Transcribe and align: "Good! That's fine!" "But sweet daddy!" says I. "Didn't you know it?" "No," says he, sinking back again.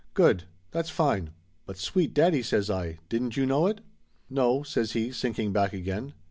"Good! 0.15 0.45
That's 0.71 0.89
fine!" 0.89 1.29
"But 1.67 1.77
sweet 1.77 2.11
daddy!" 2.11 2.41
says 2.41 2.71
I. 2.71 2.97
"Didn't 3.07 3.37
you 3.37 3.45
know 3.45 3.67
it?" 3.67 3.81
"No," 4.31 4.63
says 4.63 4.93
he, 4.93 5.11
sinking 5.11 5.53
back 5.53 5.73
again. 5.73 6.15